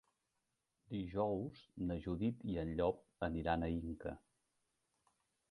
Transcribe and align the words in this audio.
Dijous 0.93 1.61
na 1.91 1.97
Judit 2.07 2.41
i 2.55 2.57
en 2.63 2.73
Llop 2.81 3.29
aniran 3.29 3.67
a 3.67 3.71
Inca. 3.77 4.17